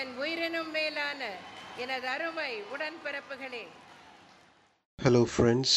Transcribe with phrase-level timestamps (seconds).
[0.00, 1.20] என் உயிரினும் மேலான
[1.84, 3.64] எனது அருமை உடன்பிறப்புகளே
[4.98, 5.72] Hello, friends.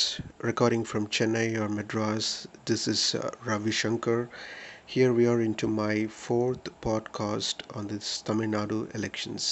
[0.49, 2.27] Recording from Chennai or Madras.
[2.65, 4.19] This is uh, Ravi Shankar.
[4.87, 9.43] Here we are into my fourth podcast on this Tamil Nadu elections.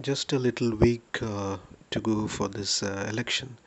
[0.00, 1.58] Just a little week uh,
[1.92, 3.58] to go for this uh, election.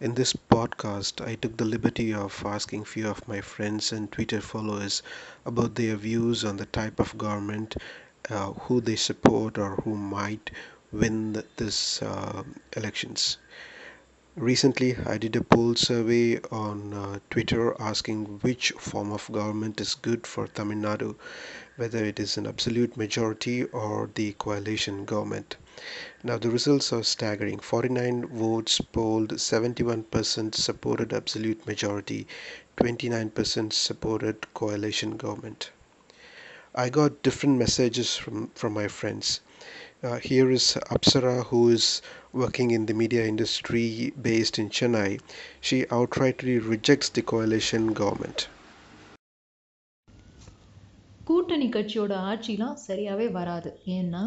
[0.00, 4.40] In this podcast, I took the liberty of asking few of my friends and Twitter
[4.40, 5.02] followers
[5.44, 7.76] about their views on the type of government,
[8.30, 10.50] uh, who they support, or who might
[10.90, 12.44] win th- this uh,
[12.74, 13.36] elections.
[14.40, 19.96] Recently, I did a poll survey on uh, Twitter asking which form of government is
[19.96, 21.16] good for Tamil Nadu,
[21.74, 25.56] whether it is an absolute majority or the coalition government.
[26.22, 32.28] Now, the results are staggering 49 votes polled, 71% supported absolute majority,
[32.76, 35.70] 29% supported coalition government.
[36.76, 39.40] I got different messages from, from my friends.
[40.00, 45.20] Uh, here is Apsara, who is working in the media industry based in Chennai.
[45.60, 48.48] She outrightly rejects the coalition government.
[51.24, 53.70] கூட்டணி கட்சியோட ஆட்சிலாம் சரியாகவே வராது.
[53.96, 54.22] ஏன்னா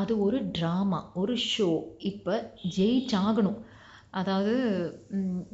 [0.00, 1.68] அது ஒரு drama ஒரு show
[2.10, 2.34] இப்போ
[2.76, 3.60] ஜெயிச்சாகணும்.
[4.20, 4.54] அதாவது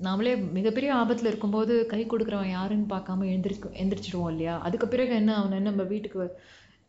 [0.06, 4.54] நாமளே மிகப்பெரிய ஆபத்தில் இருக்கும்போது கை கொடுக்குறவன் யாருன்னு பார்க்காம எழுந்திரிக்கும் எந்திரிச்சிடுவோம் இல்லையா?
[4.68, 6.18] அதுக்கு பிறகு என்ன அவனை நம்ம வீட்டுக்கு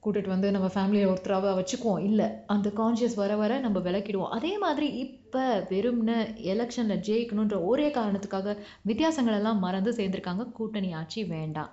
[0.03, 4.88] கூட்டிகிட்டு வந்து நம்ம ஃபேமிலியில் ஒருத்தராக வச்சுக்குவோம் இல்லை அந்த கான்ஷியஸ் வர வர நம்ம விளக்கிடுவோம் அதே மாதிரி
[5.03, 6.16] இப்போ வெறும்னு
[6.53, 8.55] எலெக்ஷனில் ஜெயிக்கணுன்ற ஒரே காரணத்துக்காக
[8.91, 11.72] வித்தியாசங்கள் எல்லாம் மறந்து சேர்ந்துருக்காங்க கூட்டணி ஆட்சி வேண்டாம்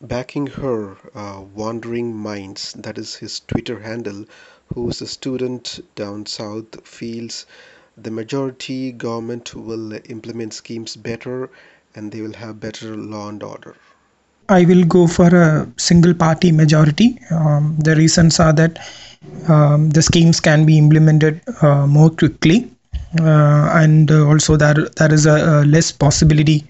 [0.00, 0.78] Backing her,
[1.14, 4.18] uh, Wandering Minds, that is his Twitter handle,
[4.70, 7.36] who is a student down south, feels
[7.96, 11.38] the majority government will implement schemes better
[11.94, 13.74] and they will have better law and order.
[14.48, 17.18] I will go for a single party majority.
[17.30, 18.78] Um, the reasons are that
[19.48, 22.70] um, the schemes can be implemented uh, more quickly,
[23.20, 26.66] uh, and uh, also there there is a, a less possibility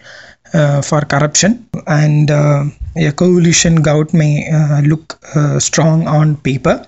[0.53, 1.67] uh, for corruption.
[1.87, 2.65] And uh,
[2.97, 5.19] a coalition government may uh, look
[5.59, 6.87] strong on paper,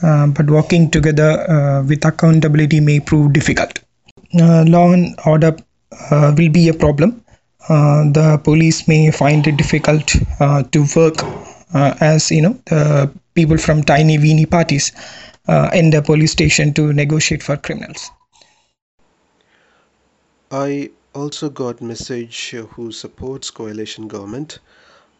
[0.00, 3.80] but working together with accountability may prove difficult.
[4.34, 5.56] Law and order
[6.12, 7.24] will be a problem.
[7.70, 11.22] Uh, the police may find it difficult uh, to work
[11.72, 14.90] uh, as you know the people from tiny weeny parties
[15.46, 18.10] uh, in the police station to negotiate for criminals.
[20.50, 24.58] I also got message who supports coalition government.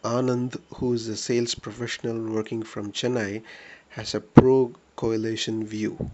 [0.03, 3.43] Anand, who is a sales professional working from Chennai,
[3.91, 6.11] has a pro coalition view.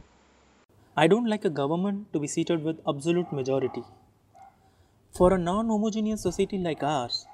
[0.99, 3.85] I don't like a government to be seated with absolute majority.
[5.13, 7.27] For a non homogeneous society like ours,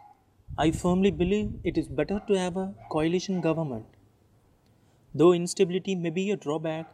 [0.56, 3.86] I firmly believe it is better to have a coalition government.
[5.14, 6.86] Though instability may be a drawback,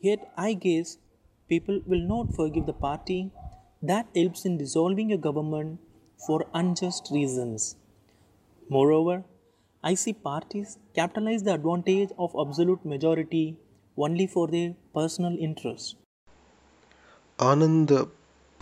[0.00, 0.98] yet I guess
[1.48, 3.30] people will not forgive the party
[3.82, 5.80] that helps in dissolving a government
[6.26, 7.76] for unjust reasons.
[8.68, 9.24] Moreover,
[9.82, 13.58] I see parties capitalize the advantage of absolute majority
[13.96, 15.96] only for their personal interests.
[17.38, 18.08] Anand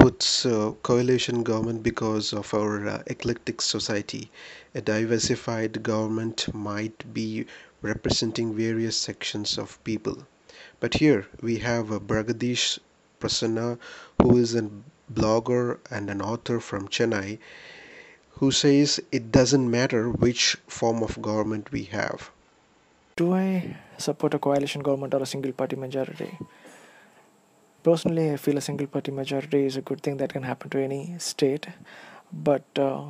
[0.03, 4.29] puts uh, coalition government because of our uh, eclectic society.
[4.75, 7.47] A diversified government might be
[7.83, 10.27] representing various sections of people.
[10.81, 12.81] But here we have a Bragadish
[13.21, 13.79] Prasanna,
[14.21, 14.69] who is a
[15.15, 17.39] blogger and an author from Chennai,
[18.41, 22.33] who says it doesn't matter which form of government we have.
[23.15, 26.37] Do I support a coalition government or a single party majority?
[27.83, 30.79] Personally, I feel a single party majority is a good thing that can happen to
[30.79, 31.67] any state.
[32.33, 33.07] But uh,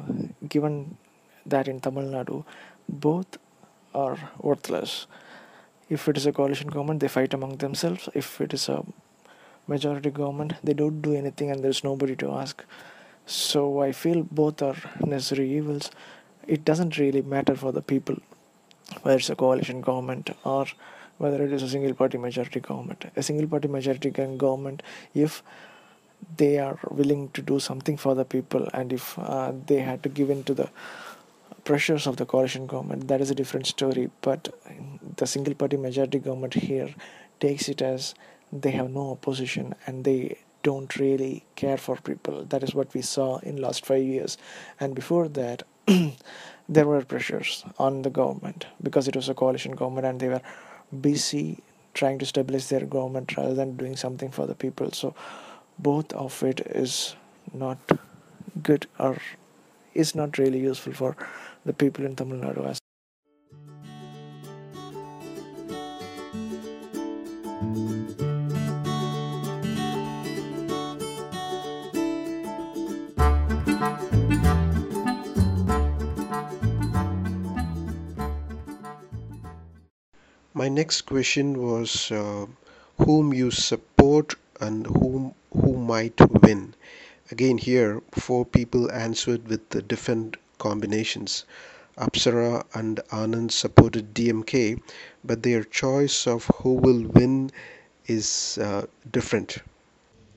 [0.48, 0.96] given
[1.44, 2.44] that in Tamil Nadu,
[2.88, 3.38] both
[3.94, 5.06] are worthless.
[5.90, 8.08] If it is a coalition government, they fight among themselves.
[8.14, 8.84] If it is a
[9.66, 12.64] majority government, they don't do anything and there's nobody to ask.
[13.26, 15.90] So I feel both are necessary evils.
[16.46, 18.16] It doesn't really matter for the people
[19.02, 20.66] whether it's a coalition government or
[21.22, 23.04] whether it is a single party majority government.
[23.16, 24.82] A single party majority government
[25.14, 25.42] if
[26.36, 30.08] they are willing to do something for the people and if uh, they had to
[30.08, 30.69] give in to the
[31.64, 33.08] pressures of the coalition government.
[33.08, 34.52] That is a different story but
[35.16, 36.94] the single party majority government here
[37.40, 38.14] takes it as
[38.52, 42.44] they have no opposition and they don't really care for people.
[42.44, 44.38] That is what we saw in last 5 years.
[44.78, 45.64] And before that
[46.68, 50.42] there were pressures on the government because it was a coalition government and they were
[51.00, 51.58] busy
[51.94, 54.90] trying to stabilize their government rather than doing something for the people.
[54.92, 55.14] So
[55.78, 57.16] both of it is
[57.52, 57.78] not
[58.62, 59.18] good or
[59.94, 61.16] is not really useful for
[61.66, 62.81] the people in Tamil Nadu as
[80.81, 82.45] next question was uh,
[82.97, 85.21] whom you support and whom
[85.53, 86.74] who might win.
[87.31, 90.29] Again, here four people answered with the different
[90.59, 91.45] combinations.
[91.97, 94.53] Apsara and Anand supported DMK,
[95.24, 97.35] but their choice of who will win
[98.07, 98.27] is
[98.59, 99.51] uh, different.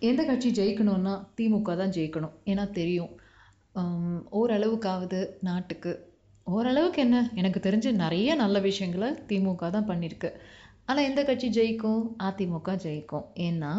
[0.02, 3.10] எந்த கட்சி ஜெயிக்கணும்னா திமுக தான் ஜெயிக்கணும் ஏன்னா தெரியும்
[3.76, 5.90] ஆம், ஓரளவுக்காவது நாட்டுக்கு
[6.47, 7.17] ஓரளவுக்கு என்ன?
[7.39, 10.29] எனக்கு தெரிஞ்சு நிறைய நல்ல விஷயங்களை திமுக தான் பண்ணியிருக்கு.
[10.89, 12.03] ஆனால் எந்த கட்சி ஜெயிக்கும்?
[12.27, 13.25] அதிமுக ஜெயிக்கும்.
[13.45, 13.71] ஏன்னா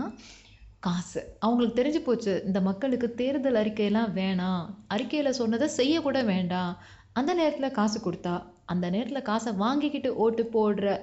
[0.87, 1.21] காசு.
[1.45, 4.65] அவங்களுக்கு தெரிஞ்சு போச்சு இந்த மக்களுக்கு தேர்தல் அறிக்கையெல்லாம் வேணாம்.
[4.95, 6.73] அறிக்கையில் சொன்னதை செய்யக்கூட வேண்டாம்.
[7.21, 8.35] அந்த நேரத்தில் காசு கொடுத்தா
[8.73, 10.97] அந்த நேரத்தில் காசை வாங்கிக்கிட்டு ஓட்டு போடுற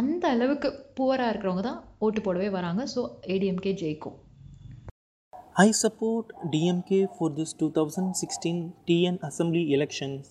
[0.00, 0.68] அந்த அளவுக்கு
[0.98, 2.82] புவராக இருக்கிறவங்க தான் ஓட்டு போடவே வராங்க.
[2.94, 3.02] ஸோ
[3.34, 4.16] ஏடிஎம்கே ஜெயிக்கும்.
[5.66, 10.30] I support DMK for this two thousand sixteen TN assembly elections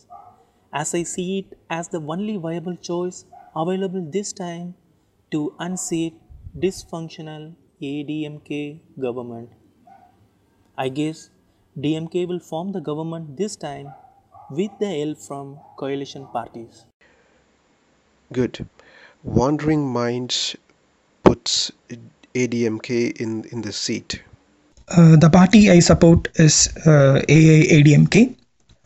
[0.74, 3.26] as I see it as the only viable choice
[3.56, 4.76] available this time
[5.32, 6.14] to unseat
[6.58, 9.50] dysfunctional ADMK government.
[10.78, 11.30] I guess
[11.78, 13.94] DMK will form the government this time
[14.50, 16.86] with the help from coalition parties.
[18.32, 18.68] Good.
[19.24, 20.56] Wandering Minds
[21.24, 21.72] puts
[22.34, 24.22] ADMK in, in the seat.
[24.90, 28.34] Uh, the party I support is uh, AIADMK, uh,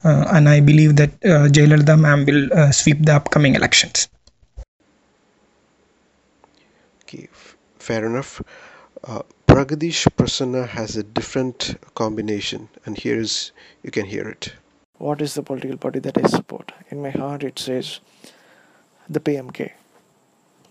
[0.09, 4.09] and I believe that uh, Jayalalitha ma'am will uh, sweep the upcoming elections.
[7.03, 8.41] Okay, f- fair enough.
[9.03, 13.51] Uh, Pragadish Prasanna has a different combination, and here is
[13.83, 14.53] you can hear it.
[14.97, 16.71] what is the political party that I support?
[16.89, 18.00] In my heart, it says
[19.09, 19.71] the PMK.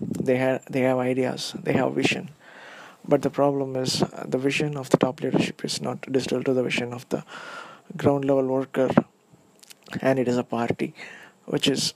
[0.01, 2.31] They have they have ideas, they have vision,
[3.07, 6.55] but the problem is uh, the vision of the top leadership is not distilled to
[6.55, 7.23] the vision of the
[7.97, 8.89] ground level worker,
[10.01, 10.95] and it is a party
[11.47, 11.95] which is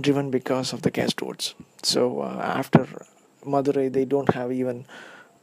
[0.00, 1.54] driven because of the caste votes.
[1.82, 2.86] So uh, after
[3.44, 4.86] Madurai, they don't have even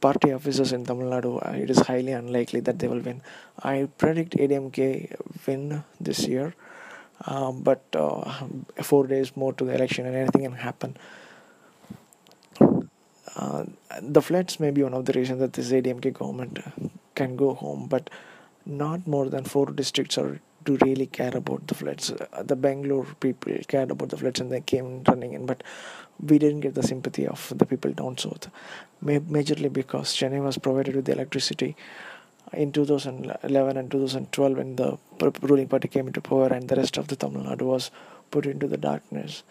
[0.00, 1.44] party officers in Tamil Nadu.
[1.46, 3.22] Uh, it is highly unlikely that they will win.
[3.62, 6.54] I predict ADMK win this year,
[7.24, 8.32] uh, but uh,
[8.82, 10.96] four days more to the election and anything can happen.
[13.36, 13.64] Uh,
[14.00, 16.58] the floods may be one of the reasons that this ADMK government
[17.14, 18.10] can go home, but
[18.66, 22.10] not more than four districts are to really care about the floods.
[22.10, 25.62] Uh, the Bangalore people cared about the floods and they came running in, but
[26.20, 28.48] we didn't get the sympathy of the people down south.
[29.00, 31.76] Ma- majorly because Chennai was provided with the electricity
[32.52, 34.98] in 2011 and 2012 when the
[35.42, 37.90] ruling party came into power and the rest of the Tamil Nadu was
[38.30, 39.42] put into the darkness.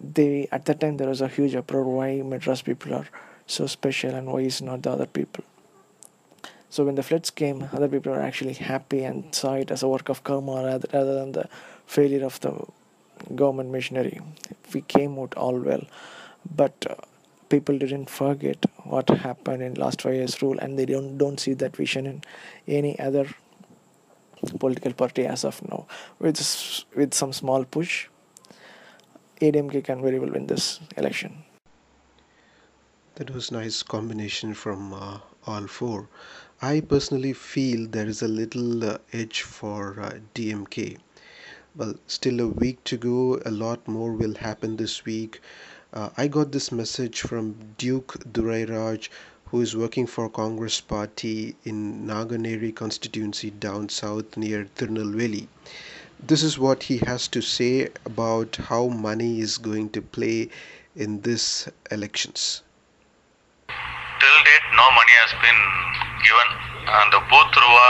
[0.00, 3.06] They at that time there was a huge uproar why Madras people are
[3.46, 5.44] so special and why is not the other people.
[6.70, 9.88] So when the floods came, other people were actually happy and saw it as a
[9.88, 11.48] work of karma rather, than the
[11.86, 12.64] failure of the
[13.34, 14.20] government machinery.
[14.74, 15.84] We came out all well,
[16.54, 16.94] but uh,
[17.48, 21.54] people didn't forget what happened in last five years rule, and they don't don't see
[21.54, 22.22] that vision in
[22.66, 23.26] any other
[24.60, 25.86] political party as of now.
[26.18, 26.38] With
[26.94, 28.08] with some small push,
[29.40, 31.44] ADMK can very well win this election.
[33.14, 36.08] That was nice combination from uh, all four.
[36.60, 40.98] I personally feel there is a little uh, edge for uh, DMK.
[41.76, 43.40] Well, still a week to go.
[43.46, 45.40] A lot more will happen this week.
[45.92, 49.08] Uh, I got this message from Duke Durairaj,
[49.44, 55.46] who is working for Congress Party in Nanguneri constituency down south near Tirunelveli.
[56.18, 60.48] This is what he has to say about how money is going to play
[60.96, 62.62] in this elections.
[64.76, 65.62] No money has been
[66.24, 66.52] given
[67.00, 67.86] அந்த booth ரூபா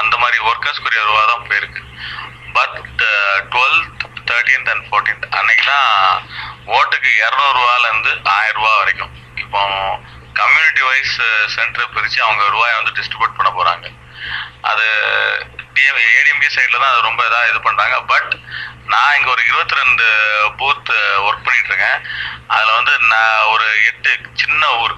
[0.00, 1.82] அந்த மாதிரி ஒர்க்கர்ஸ்க்குரிய ரூபா தான் போயிருக்கு.
[2.56, 2.76] But
[3.52, 5.90] twelfth thirteenth and fourteenth அன்னைக்குலாம்
[6.76, 9.14] ஓட்டுக்கு இரநூறுவாலேருந்து ஆயிரம் வரைக்கும்.
[9.42, 9.60] இப்போ
[10.40, 11.16] கம்யூனிட்டி வைஸ்
[11.54, 13.86] சென்டர் பிரித்து அவங்க ரூபாயை வந்து டிஸ்ட்ரிபியூட் பண்ண போகிறாங்க
[14.70, 14.86] அது
[15.76, 18.32] டிஎம் ஏடிஎம்கே சைடில் தான் அது ரொம்ப இதாக இது பண்ணுறாங்க பட்
[18.92, 20.06] நான் இங்கே ஒரு இருபத்தி ரெண்டு
[20.60, 20.90] பூத்
[21.26, 22.00] ஒர்க் பண்ணிட்டு இருக்கேன்.
[22.54, 24.10] அதில் வந்து நான் ஒரு எட்டு
[24.40, 24.94] சின்ன ஊர்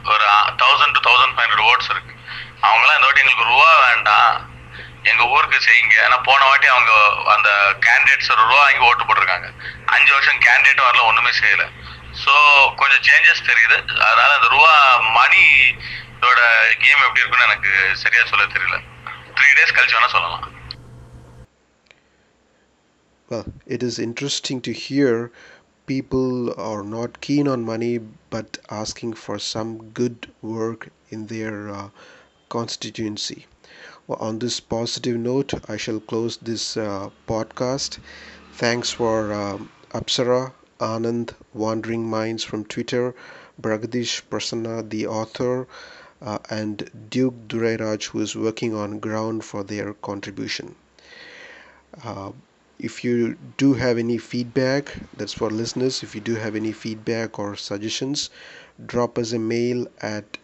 [0.62, 2.14] thousand to thousand five hundred votes இருக்கு.
[2.66, 4.34] அவங்களாம் இந்த வாட்டி எங்களுக்கு ரூபா வேண்டாம்.
[5.10, 5.94] எங்கள் ஊருக்கு செய்யுங்க.
[6.06, 6.92] ஏன்னா போன வாட்டி அவங்க
[7.34, 7.50] அந்த
[7.86, 9.48] கேண்டிடேட்ஸ் ரூபா வாங்கி ஓட்டு போட்டிருக்காங்க.
[9.94, 11.66] அஞ்சு வருஷம் கேண்டிடேட்டும் வரல ஒன்றுமே செய்யலை.
[12.22, 12.32] ஸோ
[12.80, 13.76] கொஞ்சம் சேஞ்சஸ் தெரியுது.
[14.06, 14.72] அதனால அந்த ரூபா
[15.18, 16.40] மணியோட
[16.84, 17.72] கேம் எப்படி இருக்குன்னு எனக்கு
[18.04, 18.78] சரியா சொல்ல தெரியல.
[19.38, 20.46] த்ரீ டேஸ் கழிச்சு வேணா சொல்லலாம்.
[23.28, 25.12] Well, it is interesting to hear
[25.86, 27.98] people are not keen on money
[28.30, 31.88] but asking for some good work in their uh,
[32.48, 33.46] constituency.
[34.06, 37.98] Well, on this positive note, I shall close this uh, podcast.
[38.52, 43.14] Thanks for um, Apsara, Anand, Wandering Minds from Twitter,
[43.60, 45.66] Bragadish Prasanna, the author,
[46.20, 50.74] uh, and Duke Durairaj, who is working on ground for their contribution.
[52.04, 52.32] Uh,
[52.82, 56.02] if you do have any feedback, that's for listeners.
[56.02, 58.30] If you do have any feedback or suggestions,
[58.86, 60.38] drop us a mail at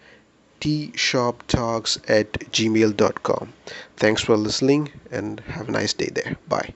[0.61, 3.53] tshoptalks at gmail.com.
[3.97, 6.37] Thanks for listening and have a nice day there.
[6.49, 6.75] Bye.